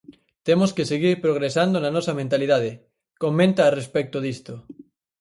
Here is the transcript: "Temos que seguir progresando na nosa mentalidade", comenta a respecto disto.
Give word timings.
"Temos 0.47 0.71
que 0.75 0.87
seguir 0.91 1.15
progresando 1.25 1.77
na 1.79 1.93
nosa 1.95 2.13
mentalidade", 2.21 2.71
comenta 3.23 3.61
a 3.65 3.73
respecto 3.79 4.17
disto. 4.27 4.53